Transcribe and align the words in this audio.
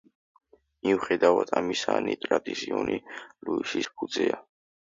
მიუხედავად 0.87 1.53
ამისა 1.61 1.99
ნიტრიტის 2.07 2.65
იონი 2.71 2.99
ლუისის 3.21 3.93
ფუძეა. 4.01 4.43